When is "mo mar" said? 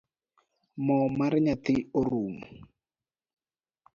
0.85-1.33